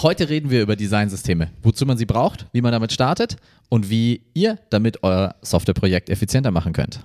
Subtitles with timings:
[0.00, 3.34] Heute reden wir über Designsysteme, wozu man sie braucht, wie man damit startet
[3.68, 7.00] und wie ihr damit euer Softwareprojekt effizienter machen könnt.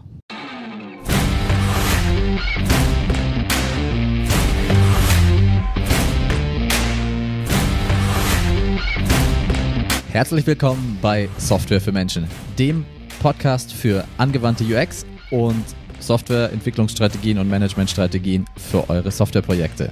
[10.12, 12.28] Herzlich willkommen bei Software für Menschen,
[12.60, 12.86] dem
[13.23, 15.66] Podcast für angewandte UX und
[16.00, 19.91] Softwareentwicklungsstrategien und Managementstrategien für eure Softwareprojekte.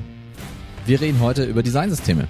[0.85, 2.27] Wir reden heute über Designsysteme.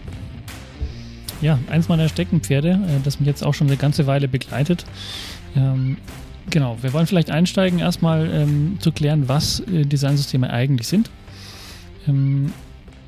[1.42, 4.86] Ja, eins meiner Steckenpferde, äh, das mich jetzt auch schon eine ganze Weile begleitet.
[5.56, 5.98] Ähm,
[6.50, 11.10] genau, wir wollen vielleicht einsteigen, erstmal ähm, zu klären, was äh, Designsysteme eigentlich sind.
[12.08, 12.54] Ähm,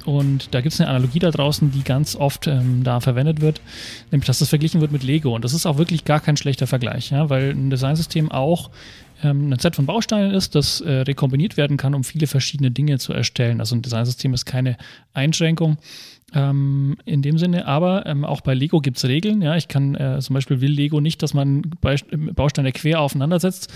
[0.06, 3.62] und da gibt es eine Analogie da draußen, die ganz oft ähm, da verwendet wird,
[4.12, 5.34] nämlich dass das verglichen wird mit Lego.
[5.34, 8.70] Und das ist auch wirklich gar kein schlechter Vergleich, ja, weil ein Designsystem auch
[9.24, 12.98] ähm, ein Set von Bausteinen ist, das äh, rekombiniert werden kann, um viele verschiedene Dinge
[12.98, 13.62] zu erstellen.
[13.62, 14.76] Also ein Designsystem ist keine
[15.14, 15.78] Einschränkung
[16.34, 19.42] ähm, in dem Sinne, aber ähm, auch bei Lego gibt es Regeln.
[19.42, 23.72] Ja, ich kann äh, zum Beispiel will Lego nicht, dass man Bausteine quer aufeinander setzt.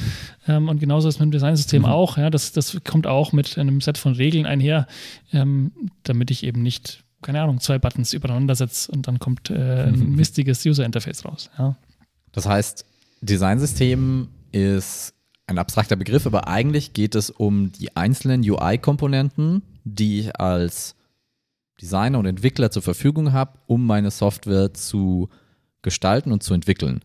[0.47, 1.89] Ähm, und genauso ist mit dem Designsystem mhm.
[1.89, 2.17] auch.
[2.17, 4.87] Ja, das, das kommt auch mit einem Set von Regeln einher,
[5.31, 5.71] ähm,
[6.03, 9.99] damit ich eben nicht, keine Ahnung, zwei Buttons übereinander setze und dann kommt äh, ein
[9.99, 10.15] mhm.
[10.15, 11.49] mistiges User-Interface raus.
[11.57, 11.77] Ja.
[12.31, 12.85] Das heißt,
[13.21, 15.13] Designsystem ist
[15.47, 20.96] ein abstrakter Begriff, aber eigentlich geht es um die einzelnen UI-Komponenten, die ich als
[21.81, 25.29] Designer und Entwickler zur Verfügung habe, um meine Software zu
[25.81, 27.01] gestalten und zu entwickeln.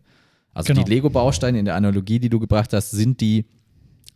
[0.55, 0.85] Also genau.
[0.85, 3.47] die Lego-Bausteine in der Analogie, die du gebracht hast, sind die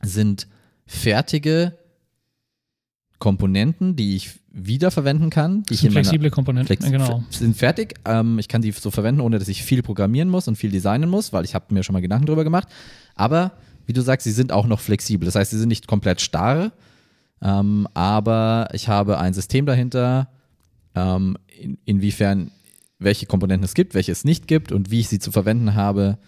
[0.02, 0.48] sind
[0.86, 1.76] fertige
[3.18, 5.62] Komponenten, die ich wiederverwenden kann.
[5.64, 7.24] Die das sind flexible Komponenten, Flex genau.
[7.30, 7.94] Sind fertig.
[8.04, 11.08] Ähm, ich kann die so verwenden, ohne dass ich viel programmieren muss und viel designen
[11.08, 12.68] muss, weil ich habe mir schon mal Gedanken darüber gemacht.
[13.14, 13.52] Aber
[13.86, 15.24] wie du sagst, sie sind auch noch flexibel.
[15.26, 16.72] Das heißt, sie sind nicht komplett starr,
[17.40, 20.28] ähm, aber ich habe ein System dahinter,
[20.96, 22.50] ähm, in, inwiefern,
[22.98, 26.18] welche Komponenten es gibt, welche es nicht gibt und wie ich sie zu verwenden habe,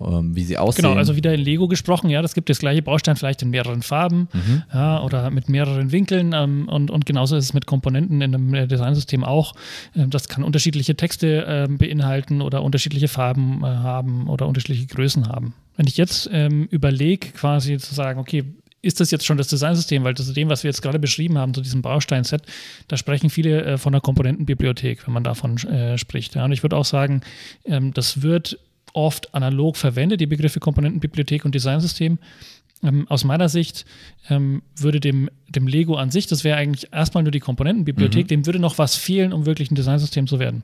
[0.00, 0.84] ähm, wie sie aussehen.
[0.84, 3.82] Genau, also wieder in Lego gesprochen, ja, das gibt das gleiche Baustein vielleicht in mehreren
[3.82, 4.62] Farben mhm.
[4.72, 8.68] ja, oder mit mehreren Winkeln ähm, und, und genauso ist es mit Komponenten in einem
[8.68, 9.54] Designsystem auch.
[9.96, 15.28] Ähm, das kann unterschiedliche Texte äh, beinhalten oder unterschiedliche Farben äh, haben oder unterschiedliche Größen
[15.28, 15.54] haben.
[15.76, 18.44] Wenn ich jetzt ähm, überlege, quasi zu sagen, okay,
[18.88, 21.52] ist das jetzt schon das Designsystem, weil das dem, was wir jetzt gerade beschrieben haben,
[21.52, 22.42] zu diesem Bausteinset,
[22.88, 26.34] da sprechen viele äh, von der Komponentenbibliothek, wenn man davon äh, spricht.
[26.34, 26.46] Ja.
[26.46, 27.20] Und ich würde auch sagen,
[27.66, 28.58] ähm, das wird
[28.94, 32.18] oft analog verwendet, die Begriffe Komponentenbibliothek und Designsystem.
[32.82, 33.84] Ähm, aus meiner Sicht
[34.30, 38.28] ähm, würde dem, dem Lego an sich, das wäre eigentlich erstmal nur die Komponentenbibliothek, mhm.
[38.28, 40.62] dem würde noch was fehlen, um wirklich ein Designsystem zu werden.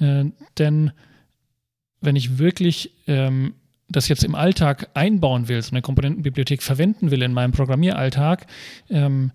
[0.00, 0.24] Äh,
[0.58, 0.90] denn
[2.00, 3.54] wenn ich wirklich ähm,
[3.88, 8.46] das jetzt im Alltag einbauen will, so eine Komponentenbibliothek verwenden will in meinem Programmieralltag,
[8.90, 9.32] ähm,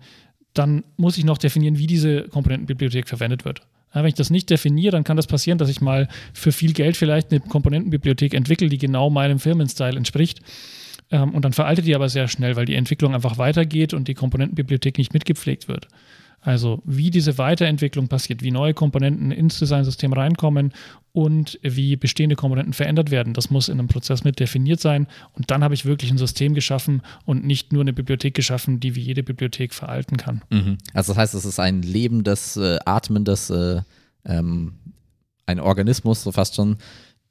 [0.52, 3.62] dann muss ich noch definieren, wie diese Komponentenbibliothek verwendet wird.
[3.94, 6.72] Ja, wenn ich das nicht definiere, dann kann das passieren, dass ich mal für viel
[6.72, 10.40] Geld vielleicht eine Komponentenbibliothek entwickle, die genau meinem Firmenstyle entspricht.
[11.10, 14.14] Ähm, und dann veraltet die aber sehr schnell, weil die Entwicklung einfach weitergeht und die
[14.14, 15.88] Komponentenbibliothek nicht mitgepflegt wird.
[16.40, 20.72] Also wie diese Weiterentwicklung passiert, wie neue Komponenten ins Designsystem reinkommen
[21.14, 23.34] und wie bestehende Komponenten verändert werden.
[23.34, 25.06] Das muss in einem Prozess mit definiert sein.
[25.32, 28.96] Und dann habe ich wirklich ein System geschaffen und nicht nur eine Bibliothek geschaffen, die
[28.96, 30.42] wie jede Bibliothek veralten kann.
[30.50, 30.78] Mhm.
[30.92, 33.82] Also das heißt, es ist ein lebendes, äh, atmendes, äh,
[34.24, 34.74] ähm,
[35.46, 36.78] ein Organismus, so fast schon,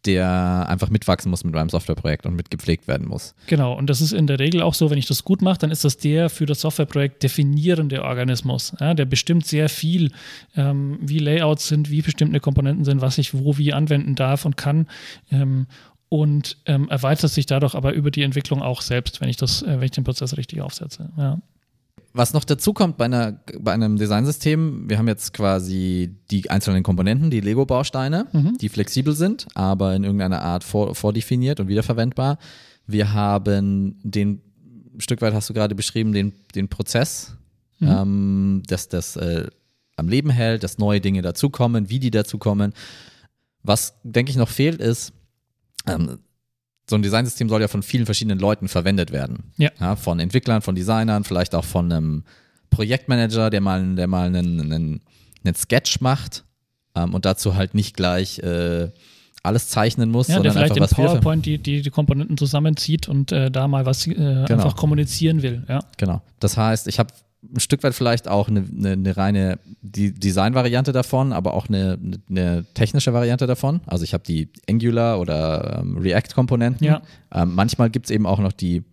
[0.06, 3.36] der einfach mitwachsen muss mit meinem Softwareprojekt und mitgepflegt werden muss.
[3.47, 5.72] Genau, und das ist in der Regel auch so, wenn ich das gut mache, dann
[5.72, 8.74] ist das der für das Softwareprojekt definierende Organismus.
[8.80, 10.12] Ja, der bestimmt sehr viel,
[10.56, 14.58] ähm, wie Layouts sind, wie bestimmte Komponenten sind, was ich wo wie anwenden darf und
[14.58, 14.88] kann.
[15.31, 15.68] Ähm,
[16.09, 19.80] und ähm, erweitert sich dadurch aber über die Entwicklung auch selbst, wenn ich das, äh,
[19.80, 21.09] wenn ich den Prozess richtig aufsetze.
[21.18, 21.40] Ja.
[22.16, 26.84] Was noch dazu kommt bei, einer, bei einem Designsystem, wir haben jetzt quasi die einzelnen
[26.84, 28.57] Komponenten, die Lego-Bausteine, mhm.
[28.59, 32.38] die flexibel sind, aber in irgendeiner Art vor, vordefiniert und wiederverwendbar.
[32.85, 34.41] Wir haben den,
[34.94, 37.35] ein Stück weit hast du gerade beschrieben, den, den Prozess,
[37.79, 37.88] mhm.
[37.88, 39.47] ähm, dass das äh,
[39.95, 42.74] am Leben hält, dass neue Dinge dazukommen, wie die dazukommen.
[43.63, 45.13] Was, denke ich, noch fehlt, ist,
[45.88, 46.19] ähm,
[46.89, 49.51] so ein Designsystem soll ja von vielen verschiedenen Leuten verwendet werden.
[49.57, 49.69] Ja.
[49.80, 49.95] ja.
[49.95, 52.24] Von Entwicklern, von Designern, vielleicht auch von einem
[52.69, 55.01] Projektmanager, der mal, der mal einen, einen,
[55.44, 56.44] einen Sketch macht
[56.95, 58.89] ähm, und dazu halt nicht gleich äh,
[59.44, 63.09] alles zeichnen muss, ja, sondern der vielleicht einfach in PowerPoint die, die, die Komponenten zusammenzieht
[63.09, 64.45] und äh, da mal was äh, genau.
[64.50, 65.63] einfach kommunizieren will.
[65.68, 65.79] Ja.
[65.97, 66.21] Genau.
[66.39, 67.13] Das heißt, ich habe
[67.56, 72.00] ein Stück weit vielleicht auch eine, eine, eine reine Design-Variante davon, aber auch eine,
[72.30, 73.81] eine, technische Variante davon.
[73.86, 76.86] Also ich habe die Angular oder ähm, React-Komponenten.
[76.86, 77.01] Ja.
[77.34, 78.84] Ähm, manchmal gibt es eben auch noch die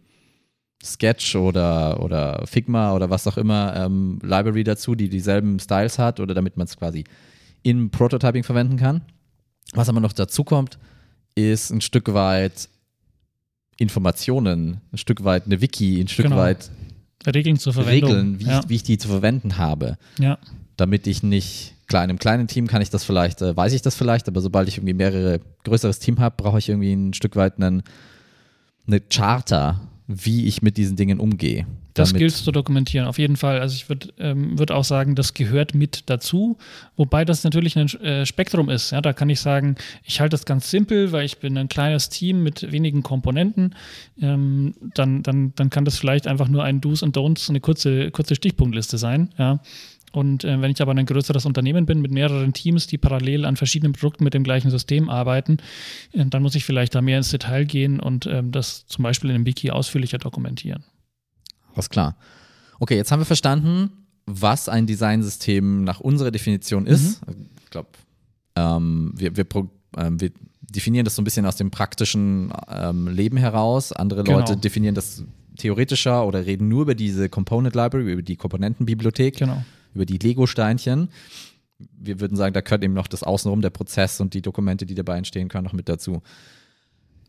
[0.83, 6.21] Sketch oder, oder Figma oder was auch immer ähm, Library dazu, die dieselben Styles hat
[6.21, 7.05] oder damit man es quasi
[7.63, 9.03] im Prototyping verwenden kann.
[9.75, 10.79] Was aber noch dazu kommt,
[11.35, 12.69] ist ein Stück weit
[13.77, 16.37] Informationen, ein Stück weit eine Wiki, ein Stück genau.
[16.37, 16.71] weit
[17.27, 18.11] Regeln zur Verwendung.
[18.11, 18.61] Regeln, wie, ja.
[18.61, 19.99] ich, wie ich die zu verwenden habe.
[20.19, 20.39] Ja.
[20.77, 23.83] Damit ich nicht, klar, in einem kleinen Team kann ich das vielleicht, äh, weiß ich
[23.83, 27.37] das vielleicht, aber sobald ich irgendwie mehrere, größeres Team habe, brauche ich irgendwie ein Stück
[27.37, 27.83] weit einen,
[28.87, 31.67] eine Charter, wie ich mit diesen Dingen umgehe.
[31.95, 33.61] Das gilt zu dokumentieren, auf jeden Fall.
[33.61, 36.57] Also ich würde ähm, würd auch sagen, das gehört mit dazu,
[36.97, 38.93] wobei das natürlich ein äh, Spektrum ist.
[38.93, 42.09] Ja, da kann ich sagen, ich halte das ganz simpel, weil ich bin ein kleines
[42.09, 43.75] Team mit wenigen Komponenten.
[44.21, 48.11] Ähm, dann, dann, dann kann das vielleicht einfach nur ein Do's und Don'ts, eine kurze,
[48.11, 49.31] kurze Stichpunktliste sein.
[49.37, 49.61] Ja.
[50.13, 53.57] Und äh, wenn ich aber ein größeres Unternehmen bin mit mehreren Teams, die parallel an
[53.57, 55.59] verschiedenen Produkten mit dem gleichen System arbeiten,
[56.13, 59.31] äh, dann muss ich vielleicht da mehr ins Detail gehen und äh, das zum Beispiel
[59.31, 60.85] in einem Wiki ausführlicher dokumentieren.
[61.75, 62.17] Was klar.
[62.81, 63.91] Okay, jetzt haben wir verstanden,
[64.27, 67.27] was ein Designsystem nach unserer Definition ist.
[67.27, 67.47] Mhm.
[67.63, 67.91] Ich glaube,
[68.57, 69.47] ähm, wir, wir,
[69.97, 70.31] ähm, wir,
[70.63, 73.93] definieren das so ein bisschen aus dem praktischen ähm, Leben heraus.
[73.93, 74.39] Andere genau.
[74.39, 75.25] Leute definieren das
[75.57, 79.65] theoretischer oder reden nur über diese Component Library, über die Komponentenbibliothek, genau.
[79.95, 81.09] Über die Lego-Steinchen.
[81.79, 84.95] Wir würden sagen, da gehört eben noch das Außenrum, der Prozess und die Dokumente, die
[84.95, 86.23] dabei entstehen können, noch mit dazu.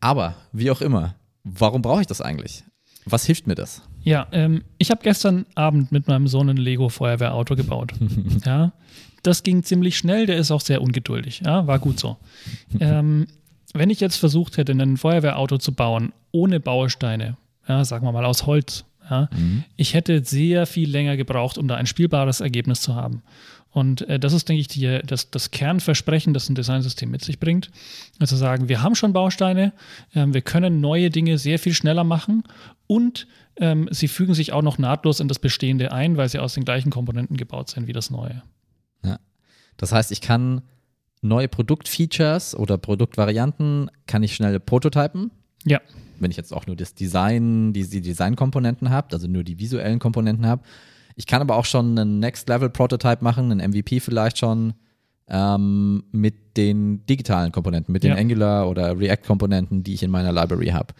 [0.00, 1.14] Aber wie auch immer,
[1.44, 2.64] warum brauche ich das eigentlich?
[3.04, 3.82] Was hilft mir das?
[4.02, 7.92] Ja, ähm, ich habe gestern Abend mit meinem Sohn ein Lego-Feuerwehrauto gebaut.
[8.44, 8.72] ja,
[9.22, 11.42] das ging ziemlich schnell, der ist auch sehr ungeduldig.
[11.44, 12.16] Ja, war gut so.
[12.80, 13.26] ähm,
[13.74, 17.36] wenn ich jetzt versucht hätte, ein Feuerwehrauto zu bauen, ohne Bausteine,
[17.66, 19.64] ja, sagen wir mal aus Holz, ja, mhm.
[19.76, 23.22] ich hätte sehr viel länger gebraucht, um da ein spielbares Ergebnis zu haben.
[23.72, 27.40] Und äh, das ist, denke ich, die, das, das Kernversprechen, das ein Designsystem mit sich
[27.40, 27.70] bringt.
[28.20, 29.72] Also sagen, wir haben schon Bausteine,
[30.12, 32.44] äh, wir können neue Dinge sehr viel schneller machen
[32.86, 33.26] und
[33.56, 36.64] ähm, sie fügen sich auch noch nahtlos in das Bestehende ein, weil sie aus den
[36.64, 38.42] gleichen Komponenten gebaut sind wie das Neue.
[39.04, 39.18] Ja.
[39.78, 40.62] Das heißt, ich kann
[41.22, 45.30] neue Produktfeatures oder Produktvarianten kann ich schnell prototypen.
[45.64, 45.80] Ja.
[46.18, 49.98] Wenn ich jetzt auch nur das Design, die, die Designkomponenten habe, also nur die visuellen
[49.98, 50.62] Komponenten habe,
[51.16, 54.74] ich kann aber auch schon einen Next-Level-Prototype machen, einen MVP vielleicht schon
[55.28, 58.16] ähm, mit den digitalen Komponenten, mit den ja.
[58.16, 60.94] Angular oder React-Komponenten, die ich in meiner Library habe.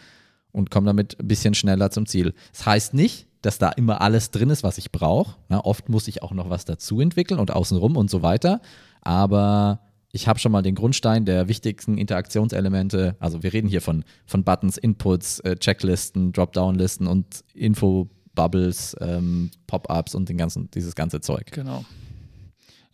[0.53, 2.35] Und komme damit ein bisschen schneller zum Ziel.
[2.53, 5.37] Das heißt nicht, dass da immer alles drin ist, was ich brauche.
[5.49, 8.61] oft muss ich auch noch was dazu entwickeln und außenrum und so weiter.
[9.01, 9.81] Aber
[10.13, 13.17] ich habe schon mal den Grundstein der wichtigsten Interaktionselemente.
[13.19, 19.51] Also wir reden hier von, von Buttons, Inputs, äh, Checklisten, Dropdown-Listen und Info Bubbles, ähm,
[19.67, 21.51] Pop-ups und den ganzen, dieses ganze Zeug.
[21.53, 21.85] Genau.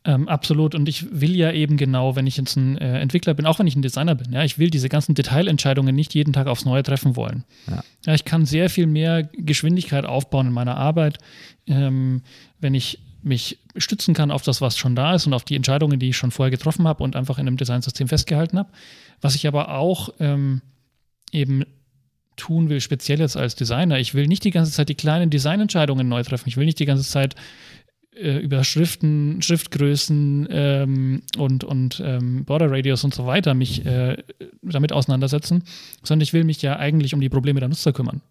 [0.04, 0.76] Ähm, absolut.
[0.76, 3.66] Und ich will ja eben genau, wenn ich jetzt ein äh, Entwickler bin, auch wenn
[3.66, 6.84] ich ein Designer bin, ja, ich will diese ganzen Detailentscheidungen nicht jeden Tag aufs Neue
[6.84, 7.44] treffen wollen.
[7.68, 7.82] Ja.
[8.06, 11.18] ja ich kann sehr viel mehr Geschwindigkeit aufbauen in meiner Arbeit,
[11.66, 12.22] ähm,
[12.60, 15.98] wenn ich mich stützen kann auf das, was schon da ist und auf die Entscheidungen,
[15.98, 18.70] die ich schon vorher getroffen habe und einfach in einem Designsystem festgehalten habe.
[19.20, 20.62] Was ich aber auch ähm,
[21.32, 21.64] eben
[22.36, 23.98] tun will, speziell jetzt als Designer.
[23.98, 26.48] Ich will nicht die ganze Zeit die kleinen Designentscheidungen neu treffen.
[26.48, 27.34] Ich will nicht die ganze Zeit
[28.14, 34.16] äh, über Schriften, Schriftgrößen ähm, und, und ähm, Border Radius und so weiter mich äh,
[34.62, 35.64] damit auseinandersetzen,
[36.02, 38.22] sondern ich will mich ja eigentlich um die Probleme der Nutzer kümmern.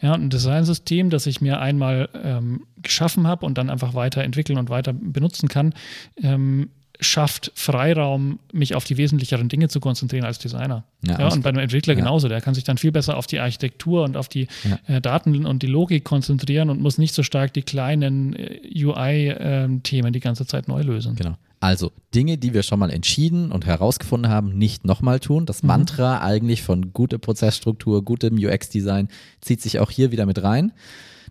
[0.00, 4.70] Ja, ein Designsystem, das ich mir einmal ähm, geschaffen habe und dann einfach weiterentwickeln und
[4.70, 5.74] weiter benutzen kann,
[6.22, 10.84] ähm, schafft Freiraum, mich auf die wesentlicheren Dinge zu konzentrieren als Designer.
[11.06, 12.00] Ja, ja und bei einem Entwickler ja.
[12.00, 12.28] genauso.
[12.28, 14.96] Der kann sich dann viel besser auf die Architektur und auf die ja.
[14.96, 20.06] äh, Daten und die Logik konzentrieren und muss nicht so stark die kleinen äh, UI-Themen
[20.06, 21.14] ähm, die ganze Zeit neu lösen.
[21.14, 21.36] Genau.
[21.60, 25.44] Also Dinge, die wir schon mal entschieden und herausgefunden haben, nicht nochmal tun.
[25.46, 25.68] Das mhm.
[25.68, 29.08] Mantra eigentlich von guter Prozessstruktur, gutem UX-Design
[29.40, 30.72] zieht sich auch hier wieder mit rein,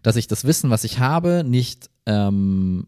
[0.03, 2.87] dass ich das Wissen, was ich habe, nicht ähm,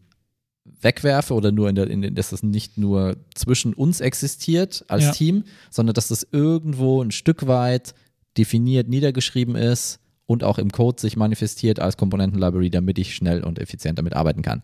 [0.80, 5.12] wegwerfe oder nur in der, in, dass das nicht nur zwischen uns existiert als ja.
[5.12, 7.94] Team, sondern dass das irgendwo ein Stück weit
[8.36, 13.58] definiert, niedergeschrieben ist und auch im Code sich manifestiert als Komponenten-Library, damit ich schnell und
[13.58, 14.62] effizient damit arbeiten kann.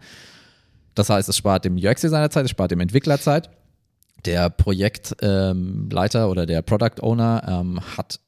[0.96, 3.50] Das heißt, es spart dem UX-Designer Zeit, es spart dem Entwickler Zeit.
[4.24, 8.18] Der Projektleiter ähm, oder der Product Owner ähm, hat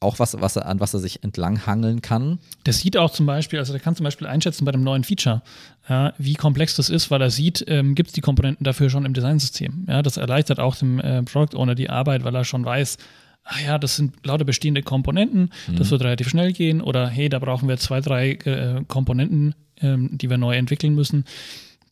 [0.00, 2.38] auch was, was er, an was er sich entlanghangeln kann.
[2.66, 5.42] Der sieht auch zum Beispiel, also der kann zum Beispiel einschätzen bei dem neuen Feature,
[5.88, 9.04] ja, wie komplex das ist, weil er sieht, ähm, gibt es die Komponenten dafür schon
[9.04, 9.86] im Designsystem.
[9.88, 12.98] Ja, das erleichtert auch dem äh, Product Owner die Arbeit, weil er schon weiß,
[13.42, 15.76] ah ja, das sind lauter bestehende Komponenten, mhm.
[15.76, 20.10] das wird relativ schnell gehen oder hey, da brauchen wir zwei, drei äh, Komponenten, ähm,
[20.12, 21.24] die wir neu entwickeln müssen.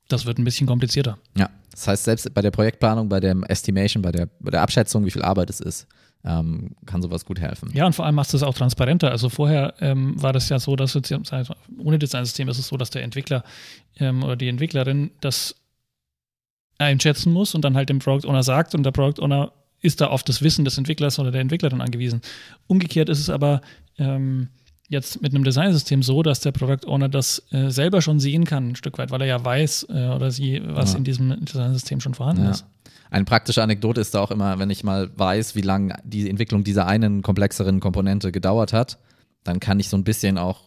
[0.08, 1.18] Das wird ein bisschen komplizierter.
[1.36, 5.04] Ja, das heißt, selbst bei der Projektplanung, bei der Estimation, bei der, bei der Abschätzung,
[5.04, 5.86] wie viel Arbeit es ist,
[6.24, 7.70] ähm, kann sowas gut helfen.
[7.72, 9.10] Ja, und vor allem machst du es auch transparenter.
[9.10, 11.12] Also vorher ähm, war das ja so, dass jetzt,
[11.78, 13.44] ohne Designsystem ist es so, dass der Entwickler
[13.98, 15.54] ähm, oder die Entwicklerin das
[16.78, 20.08] einschätzen muss und dann halt dem Product Owner sagt und der Product Owner ist da
[20.08, 22.20] auf das Wissen des Entwicklers oder der Entwicklerin angewiesen.
[22.66, 23.60] Umgekehrt ist es aber
[23.98, 24.48] ähm,
[24.88, 28.70] jetzt mit einem Designsystem so, dass der Product Owner das äh, selber schon sehen kann,
[28.70, 30.98] ein Stück weit, weil er ja weiß äh, oder sie, was ja.
[30.98, 32.50] in diesem Designsystem schon vorhanden ja.
[32.50, 32.64] ist.
[33.10, 36.64] Eine praktische Anekdote ist da auch immer, wenn ich mal weiß, wie lange die Entwicklung
[36.64, 38.98] dieser einen komplexeren Komponente gedauert hat,
[39.44, 40.65] dann kann ich so ein bisschen auch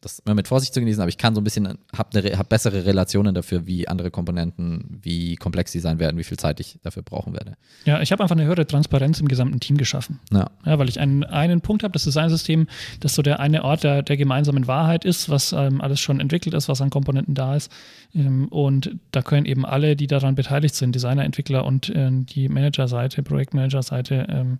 [0.00, 2.48] das immer mit Vorsicht zu genießen, aber ich kann so ein bisschen, habe ne, hab
[2.48, 6.78] bessere Relationen dafür, wie andere Komponenten, wie komplex sie sein werden, wie viel Zeit ich
[6.82, 7.56] dafür brauchen werde.
[7.84, 10.20] Ja, ich habe einfach eine höhere Transparenz im gesamten Team geschaffen.
[10.32, 10.50] Ja.
[10.64, 12.68] ja weil ich einen, einen Punkt habe, das Designsystem,
[13.00, 16.54] das so der eine Ort der, der gemeinsamen Wahrheit ist, was ähm, alles schon entwickelt
[16.54, 17.70] ist, was an Komponenten da ist.
[18.14, 22.48] Ähm, und da können eben alle, die daran beteiligt sind, Designer, Entwickler und äh, die
[22.48, 24.58] Managerseite, Projektmanagerseite, ähm,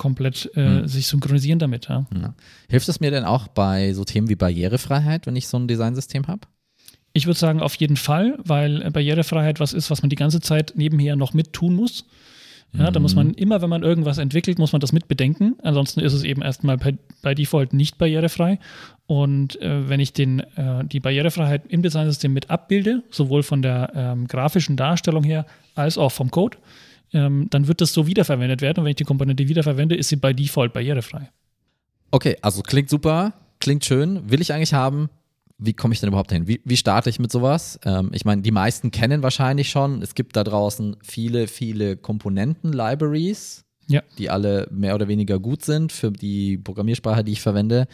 [0.00, 0.88] komplett äh, hm.
[0.88, 1.88] sich synchronisieren damit.
[1.88, 2.06] Ja.
[2.14, 2.34] Ja.
[2.70, 6.26] Hilft es mir denn auch bei so Themen wie Barrierefreiheit, wenn ich so ein Designsystem
[6.26, 6.40] habe?
[7.12, 10.40] Ich würde sagen, auf jeden Fall, weil äh, Barrierefreiheit was ist, was man die ganze
[10.40, 12.06] Zeit nebenher noch mit tun muss.
[12.72, 12.94] Ja, mhm.
[12.94, 13.34] da muss man mhm.
[13.34, 15.56] immer, wenn man irgendwas entwickelt, muss man das mit bedenken.
[15.62, 18.58] Ansonsten ist es eben erstmal bei, bei Default nicht barrierefrei.
[19.06, 23.92] Und äh, wenn ich den, äh, die Barrierefreiheit im Designsystem mit abbilde, sowohl von der
[23.94, 26.56] ähm, grafischen Darstellung her als auch vom Code,
[27.12, 28.80] ähm, dann wird das so wiederverwendet werden.
[28.80, 31.30] Und wenn ich die Komponente wiederverwende, ist sie bei Default barrierefrei.
[32.10, 35.10] Okay, also klingt super, klingt schön, will ich eigentlich haben.
[35.58, 36.48] Wie komme ich denn überhaupt hin?
[36.48, 37.78] Wie, wie starte ich mit sowas?
[37.84, 40.00] Ähm, ich meine, die meisten kennen wahrscheinlich schon.
[40.02, 44.02] Es gibt da draußen viele, viele Komponenten-Libraries, ja.
[44.16, 47.88] die alle mehr oder weniger gut sind für die Programmiersprache, die ich verwende.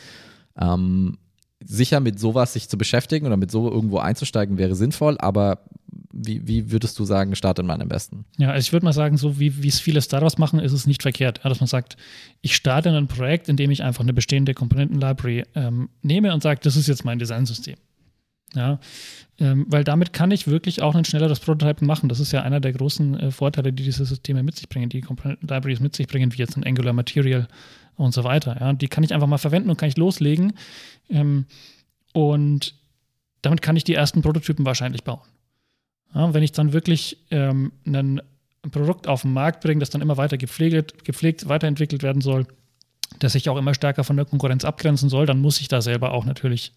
[0.56, 1.18] Ähm,
[1.64, 5.64] sicher mit sowas sich zu beschäftigen oder mit so irgendwo einzusteigen wäre sinnvoll, aber
[6.16, 8.24] wie, wie würdest du sagen, startet man am besten?
[8.38, 11.02] Ja, also ich würde mal sagen, so wie es viele Startups machen, ist es nicht
[11.02, 11.96] verkehrt, dass man sagt,
[12.40, 16.60] ich starte ein Projekt, in dem ich einfach eine bestehende Komponenten-Library ähm, nehme und sage,
[16.62, 17.76] das ist jetzt mein Designsystem.
[18.54, 18.78] Ja,
[19.38, 22.08] ähm, weil damit kann ich wirklich auch ein schnelleres Prototyping machen.
[22.08, 25.02] Das ist ja einer der großen äh, Vorteile, die diese Systeme mit sich bringen, die
[25.02, 27.48] Komponenten-Libraries mit sich bringen, wie jetzt ein Angular Material
[27.96, 28.56] und so weiter.
[28.58, 30.54] Ja, die kann ich einfach mal verwenden und kann ich loslegen.
[31.10, 31.46] Ähm,
[32.12, 32.74] und
[33.42, 35.20] damit kann ich die ersten Prototypen wahrscheinlich bauen.
[36.16, 38.22] Ja, wenn ich dann wirklich ähm, ein
[38.70, 42.46] Produkt auf den Markt bringe, das dann immer weiter gepflegt, gepflegt, weiterentwickelt werden soll,
[43.18, 46.12] das sich auch immer stärker von der Konkurrenz abgrenzen soll, dann muss ich da selber
[46.12, 46.72] auch natürlich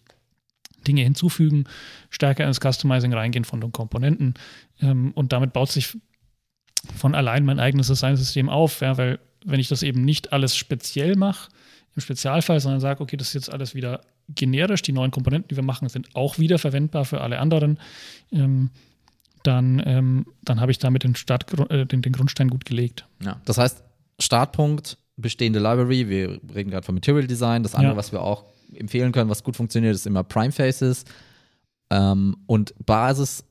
[0.86, 1.64] Dinge hinzufügen,
[2.10, 4.34] stärker ins Customizing reingehen von den Komponenten.
[4.80, 5.96] Ähm, und damit baut sich
[6.94, 11.16] von allein mein eigenes Designsystem auf, ja, weil wenn ich das eben nicht alles speziell
[11.16, 11.50] mache,
[11.96, 15.56] im Spezialfall, sondern sage, okay, das ist jetzt alles wieder generisch, die neuen Komponenten, die
[15.56, 17.80] wir machen, sind auch wieder verwendbar für alle anderen,
[18.32, 18.70] ähm,
[19.42, 23.06] dann, ähm, dann habe ich damit den, Start, äh, den, den Grundstein gut gelegt.
[23.22, 23.82] Ja, das heißt,
[24.18, 27.96] Startpunkt, bestehende Library, wir reden gerade von Material Design, das andere, ja.
[27.96, 28.44] was wir auch
[28.74, 31.04] empfehlen können, was gut funktioniert, ist immer Prime Faces.
[31.90, 33.44] Ähm, und Basis,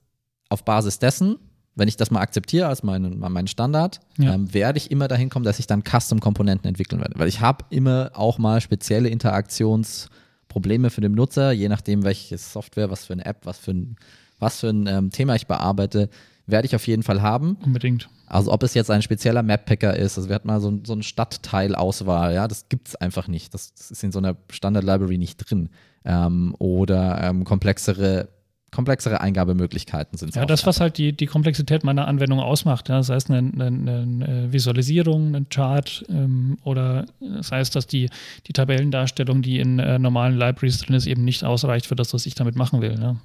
[0.49, 1.37] auf Basis dessen,
[1.75, 4.33] wenn ich das mal akzeptiere als meinen, meinen Standard, ja.
[4.33, 7.17] ähm, werde ich immer dahin kommen, dass ich dann Custom-Komponenten entwickeln werde.
[7.17, 12.89] Weil ich habe immer auch mal spezielle Interaktionsprobleme für den Nutzer, je nachdem, welche Software,
[12.89, 13.95] was für eine App, was für ein
[14.39, 16.09] was für ein ähm, Thema ich bearbeite,
[16.47, 17.57] werde ich auf jeden Fall haben.
[17.63, 18.09] Unbedingt.
[18.25, 21.03] Also ob es jetzt ein spezieller Map-Packer ist, also wir hatten mal so, so eine
[21.03, 23.53] Stadtteilauswahl, ja, das gibt es einfach nicht.
[23.53, 25.69] Das, das, ist in so einer Standard-Library nicht drin.
[26.05, 28.29] Ähm, oder ähm, komplexere
[28.71, 30.35] komplexere Eingabemöglichkeiten sind.
[30.35, 33.65] Ja, das, was halt die, die Komplexität meiner Anwendung ausmacht, ja, sei es eine, eine,
[33.65, 37.05] eine Visualisierung, ein Chart ähm, oder
[37.41, 38.09] sei es, dass die,
[38.47, 42.25] die Tabellendarstellung, die in äh, normalen Libraries drin ist, eben nicht ausreicht für das, was
[42.25, 42.97] ich damit machen will.
[42.99, 43.15] Ja.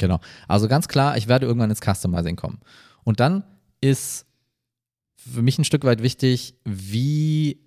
[0.00, 0.18] Genau.
[0.48, 2.58] Also ganz klar, ich werde irgendwann ins Customizing kommen.
[3.04, 3.44] Und dann
[3.82, 4.26] ist
[5.14, 7.60] für mich ein Stück weit wichtig, wie,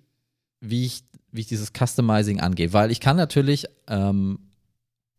[0.60, 2.72] wie, ich, wie ich dieses Customizing angehe.
[2.72, 4.40] Weil ich kann natürlich, ähm,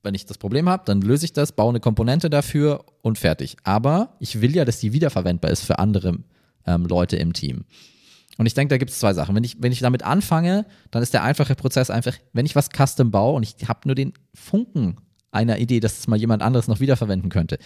[0.04, 3.56] wenn ich das Problem habe, dann löse ich das, baue eine Komponente dafür und fertig.
[3.64, 6.18] Aber ich will ja, dass die wiederverwendbar ist für andere
[6.66, 7.64] ähm, Leute im Team.
[8.38, 9.34] Und ich denke, da gibt es zwei Sachen.
[9.36, 12.68] Wenn ich, wenn ich damit anfange, dann ist der einfache Prozess einfach, wenn ich was
[12.76, 14.98] custom baue und ich habe nur den Funken
[15.36, 17.60] einer Idee, dass es mal jemand anderes noch wiederverwenden könnte.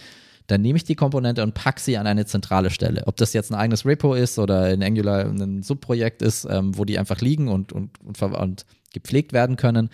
[0.46, 3.04] Dann nehme ich die Komponente und packe sie an eine zentrale Stelle.
[3.06, 6.84] Ob das jetzt ein eigenes Repo ist oder in Angular ein Subprojekt ist, ähm, wo
[6.84, 9.90] die einfach liegen und, und, und, und gepflegt werden können,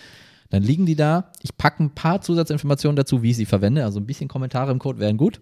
[0.50, 1.32] dann liegen die da.
[1.42, 3.84] Ich packe ein paar Zusatzinformationen dazu, wie ich sie verwende.
[3.84, 5.40] Also ein bisschen Kommentare im Code wären gut.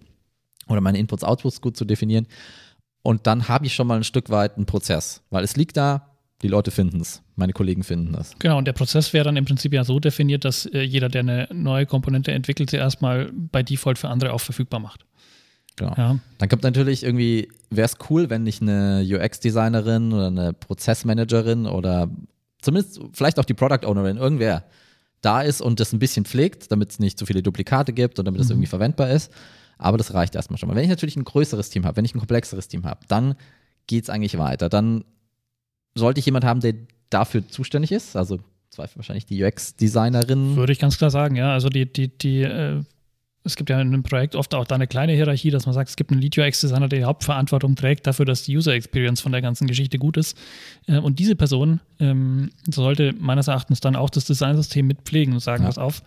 [0.68, 2.26] Oder meine Inputs, Outputs gut zu definieren.
[3.02, 6.13] Und dann habe ich schon mal ein Stück weit einen Prozess, weil es liegt da,
[6.44, 8.38] die Leute finden es, meine Kollegen finden das.
[8.38, 11.20] Genau, und der Prozess wäre dann im Prinzip ja so definiert, dass äh, jeder, der
[11.20, 15.06] eine neue Komponente entwickelt, sie erstmal bei Default für andere auch verfügbar macht.
[15.76, 15.94] Genau.
[15.96, 16.18] Ja.
[16.36, 22.10] Dann kommt natürlich irgendwie, wäre es cool, wenn nicht eine UX-Designerin oder eine Prozessmanagerin oder
[22.60, 24.64] zumindest vielleicht auch die Product Ownerin, irgendwer
[25.22, 28.26] da ist und das ein bisschen pflegt, damit es nicht zu viele Duplikate gibt und
[28.26, 28.52] damit es mhm.
[28.52, 29.32] irgendwie verwendbar ist.
[29.78, 30.76] Aber das reicht erstmal schon mal.
[30.76, 33.34] Wenn ich natürlich ein größeres Team habe, wenn ich ein komplexeres Team habe, dann
[33.86, 34.68] geht es eigentlich weiter.
[34.68, 35.04] Dann
[35.94, 36.74] sollte ich jemand haben, der
[37.10, 38.16] dafür zuständig ist.
[38.16, 38.40] Also
[38.74, 40.56] zweifel wahrscheinlich die UX-Designerin.
[40.56, 41.52] Würde ich ganz klar sagen, ja.
[41.52, 42.82] Also die, die, die, äh,
[43.44, 45.90] es gibt ja in einem Projekt oft auch da eine kleine Hierarchie, dass man sagt,
[45.90, 49.66] es gibt einen Lead-UX-Designer, der die Hauptverantwortung trägt dafür, dass die User-Experience von der ganzen
[49.66, 50.36] Geschichte gut ist.
[50.86, 55.62] Äh, und diese Person ähm, sollte meines Erachtens dann auch das Designsystem mitpflegen und sagen,
[55.62, 55.68] ja.
[55.68, 56.02] pass auf,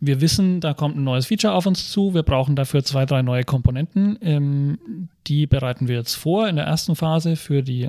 [0.00, 2.14] wir wissen, da kommt ein neues Feature auf uns zu.
[2.14, 4.16] Wir brauchen dafür zwei, drei neue Komponenten.
[4.20, 7.88] Ähm, die bereiten wir jetzt vor in der ersten Phase für die,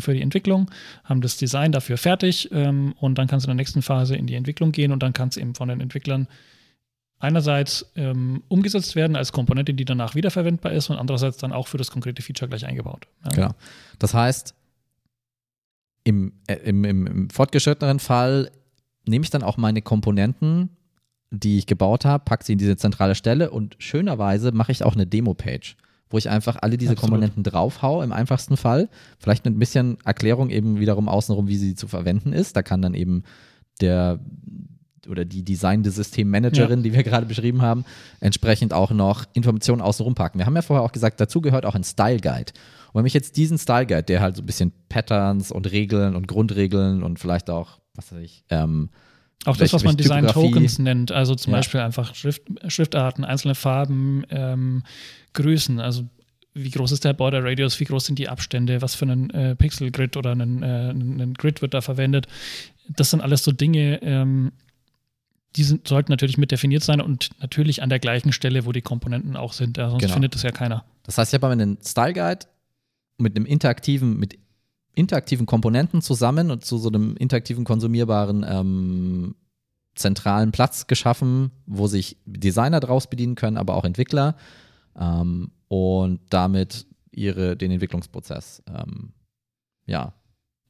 [0.00, 0.70] für die Entwicklung,
[1.04, 4.26] haben das Design dafür fertig ähm, und dann kann es in der nächsten Phase in
[4.26, 6.28] die Entwicklung gehen und dann kann es eben von den Entwicklern
[7.18, 11.78] einerseits ähm, umgesetzt werden als Komponente, die danach wiederverwendbar ist und andererseits dann auch für
[11.78, 13.06] das konkrete Feature gleich eingebaut.
[13.24, 13.30] Ja.
[13.30, 13.50] Genau.
[13.98, 14.54] Das heißt,
[16.04, 18.50] im, äh, im, im, im fortgeschrittenen Fall
[19.06, 20.70] nehme ich dann auch meine Komponenten
[21.30, 24.94] die ich gebaut habe, packe sie in diese zentrale Stelle und schönerweise mache ich auch
[24.94, 25.76] eine Demo-Page,
[26.10, 27.10] wo ich einfach alle diese Absolut.
[27.10, 28.88] Komponenten draufhau im einfachsten Fall.
[29.18, 32.56] Vielleicht mit ein bisschen Erklärung eben wiederum außenrum, wie sie zu verwenden ist.
[32.56, 33.24] Da kann dann eben
[33.80, 34.18] der
[35.08, 36.82] oder die designende Systemmanagerin, ja.
[36.82, 37.84] die wir gerade beschrieben haben,
[38.20, 40.38] entsprechend auch noch Informationen außenrum packen.
[40.38, 42.52] Wir haben ja vorher auch gesagt, dazu gehört auch ein Style Guide.
[42.92, 46.14] Und wenn ich jetzt diesen Style Guide, der halt so ein bisschen Patterns und Regeln
[46.14, 48.90] und Grundregeln und vielleicht auch, was weiß ich, ähm,
[49.44, 51.58] auch das, was man Design Tokens nennt, also zum ja.
[51.58, 54.82] Beispiel einfach Schrift, Schriftarten, einzelne Farben, ähm,
[55.32, 56.04] Größen, also
[56.54, 59.54] wie groß ist der Border Radius, wie groß sind die Abstände, was für einen äh,
[59.54, 62.26] Pixel Grid oder einen, äh, einen, Grid wird da verwendet.
[62.88, 64.52] Das sind alles so Dinge, ähm,
[65.56, 68.82] die sind, sollten natürlich mit definiert sein und natürlich an der gleichen Stelle, wo die
[68.82, 69.76] Komponenten auch sind.
[69.76, 70.14] Ja, sonst genau.
[70.14, 70.84] findet das ja keiner.
[71.04, 72.46] Das heißt, ich habe einen Style Guide
[73.18, 74.38] mit einem interaktiven, mit
[74.98, 79.34] interaktiven Komponenten zusammen und zu so einem interaktiven, konsumierbaren ähm,
[79.94, 84.36] zentralen Platz geschaffen, wo sich Designer draus bedienen können, aber auch Entwickler
[84.98, 89.12] ähm, und damit ihre, den Entwicklungsprozess ähm,
[89.86, 90.14] ja,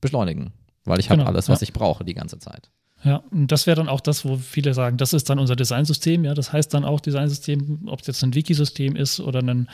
[0.01, 0.53] beschleunigen.
[0.85, 1.65] Weil ich habe genau, alles, was ja.
[1.65, 2.71] ich brauche die ganze Zeit.
[3.05, 6.25] Ja, und das wäre dann auch das, wo viele sagen, das ist dann unser Designsystem.
[6.25, 9.69] Ja, das heißt dann auch Designsystem, ob es jetzt ein Wiki-System ist oder ein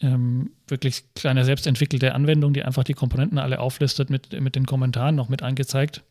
[0.00, 5.14] ähm, wirklich kleine selbstentwickelte Anwendung, die einfach die Komponenten alle auflistet mit, mit den Kommentaren
[5.14, 6.02] noch mit angezeigt.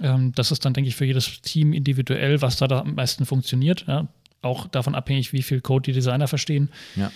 [0.00, 3.26] Ähm, das ist dann, denke ich, für jedes Team individuell, was da, da am meisten
[3.26, 3.84] funktioniert.
[3.86, 4.08] Ja?
[4.42, 6.70] Auch davon abhängig, wie viel Code die Designer verstehen.
[6.94, 7.10] Ja.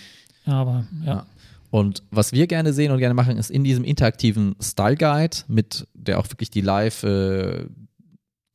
[0.45, 1.05] Aber ja.
[1.05, 1.25] ja.
[1.69, 5.87] Und was wir gerne sehen und gerne machen, ist in diesem interaktiven Style Guide, mit
[5.93, 7.65] der auch wirklich die Live äh,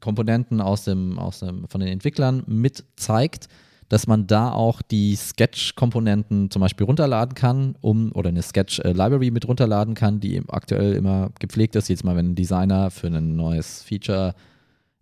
[0.01, 3.49] Komponenten aus dem, aus dem, von den Entwicklern mit zeigt,
[3.89, 9.47] dass man da auch die Sketch-Komponenten zum Beispiel runterladen kann, um oder eine Sketch-Library mit
[9.47, 11.89] runterladen kann, die aktuell immer gepflegt ist.
[11.89, 14.35] Jedes Mal, wenn ein Designer für ein neues Feature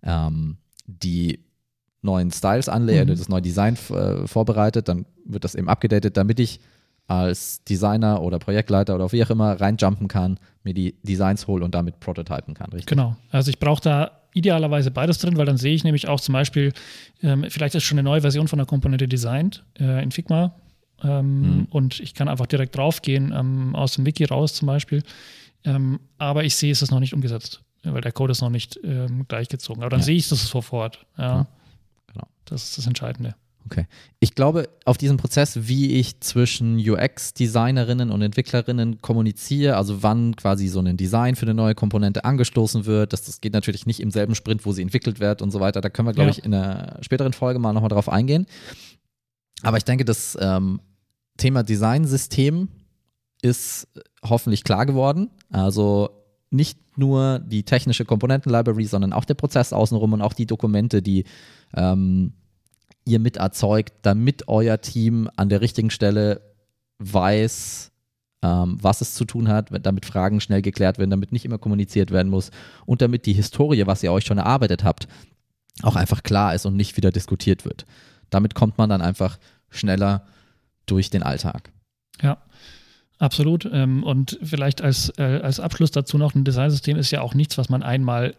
[0.02, 1.40] ähm, die
[2.02, 3.16] neuen Styles anlegt, mhm.
[3.16, 6.60] das neue Design äh, vorbereitet, dann wird das eben abgedatet, damit ich
[7.06, 11.74] als Designer oder Projektleiter oder wie auch immer reinjumpen kann, mir die Designs hole und
[11.74, 12.86] damit prototypen kann, richtig?
[12.86, 13.16] Genau.
[13.30, 16.72] Also ich brauche da idealerweise beides drin, weil dann sehe ich nämlich auch zum Beispiel,
[17.22, 20.54] ähm, vielleicht ist schon eine neue Version von der Komponente designt äh, in Figma
[21.02, 21.66] ähm, mhm.
[21.70, 25.02] und ich kann einfach direkt draufgehen ähm, aus dem Wiki raus zum Beispiel.
[25.64, 28.78] Ähm, aber ich sehe, es ist noch nicht umgesetzt, weil der Code ist noch nicht
[28.84, 29.82] ähm, gleichgezogen.
[29.82, 30.06] Aber dann ja.
[30.06, 31.06] sehe ich das sofort.
[31.16, 31.24] Ja.
[31.24, 31.46] ja.
[32.12, 32.26] Genau.
[32.44, 33.34] Das ist das Entscheidende.
[33.66, 33.86] Okay.
[34.20, 40.68] Ich glaube, auf diesen Prozess, wie ich zwischen UX-Designerinnen und Entwicklerinnen kommuniziere, also wann quasi
[40.68, 44.10] so ein Design für eine neue Komponente angestoßen wird, das, das geht natürlich nicht im
[44.10, 45.80] selben Sprint, wo sie entwickelt wird und so weiter.
[45.80, 46.36] Da können wir, glaube ja.
[46.36, 48.46] ich, in einer späteren Folge mal nochmal drauf eingehen.
[49.62, 50.80] Aber ich denke, das ähm,
[51.38, 52.68] Thema Designsystem
[53.40, 53.88] ist
[54.22, 55.30] hoffentlich klar geworden.
[55.50, 56.10] Also
[56.50, 61.24] nicht nur die technische Komponenten-Library, sondern auch der Prozess außenrum und auch die Dokumente, die
[61.74, 62.34] ähm,
[63.04, 66.40] ihr mit erzeugt, damit euer Team an der richtigen Stelle
[66.98, 67.92] weiß,
[68.42, 72.10] ähm, was es zu tun hat, damit Fragen schnell geklärt werden, damit nicht immer kommuniziert
[72.10, 72.50] werden muss
[72.86, 75.08] und damit die Historie, was ihr euch schon erarbeitet habt,
[75.82, 77.84] auch einfach klar ist und nicht wieder diskutiert wird.
[78.30, 79.38] Damit kommt man dann einfach
[79.70, 80.26] schneller
[80.86, 81.70] durch den Alltag.
[82.22, 82.38] Ja.
[83.18, 83.68] Absolut.
[83.72, 87.56] Ähm, und vielleicht als, äh, als Abschluss dazu noch, ein Designsystem ist ja auch nichts,
[87.56, 88.34] was man einmal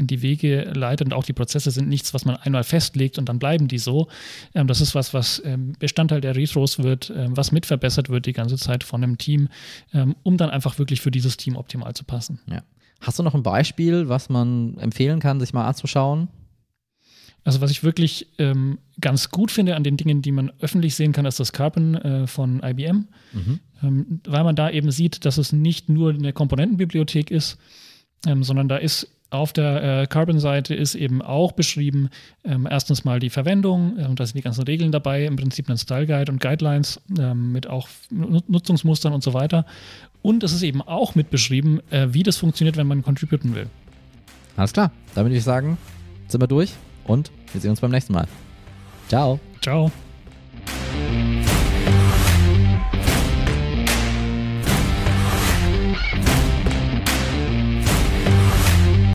[0.00, 3.28] in die Wege leitet und auch die Prozesse sind nichts, was man einmal festlegt und
[3.28, 4.08] dann bleiben die so.
[4.54, 8.32] Ähm, das ist was, was ähm, Bestandteil der Retros wird, ähm, was mitverbessert wird die
[8.32, 9.48] ganze Zeit von einem Team,
[9.92, 12.40] ähm, um dann einfach wirklich für dieses Team optimal zu passen.
[12.50, 12.62] Ja.
[13.00, 16.28] Hast du noch ein Beispiel, was man empfehlen kann, sich mal anzuschauen?
[17.44, 21.12] Also was ich wirklich ähm, ganz gut finde an den Dingen, die man öffentlich sehen
[21.12, 23.60] kann, ist das Carbon äh, von IBM, mhm.
[23.82, 27.58] ähm, weil man da eben sieht, dass es nicht nur eine Komponentenbibliothek ist,
[28.26, 32.10] ähm, sondern da ist Auf der äh, Carbon-Seite ist eben auch beschrieben,
[32.44, 35.78] ähm, erstens mal die Verwendung, äh, da sind die ganzen Regeln dabei, im Prinzip ein
[35.78, 39.64] Style Guide und Guidelines ähm, mit auch Nutzungsmustern und so weiter.
[40.22, 43.68] Und es ist eben auch mit beschrieben, äh, wie das funktioniert, wenn man contributen will.
[44.56, 45.78] Alles klar, damit würde ich sagen,
[46.26, 46.72] sind wir durch
[47.04, 48.26] und wir sehen uns beim nächsten Mal.
[49.08, 49.38] Ciao.
[49.62, 49.92] Ciao.